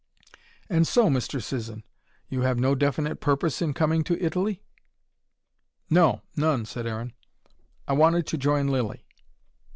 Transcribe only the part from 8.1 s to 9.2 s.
to join Lilly."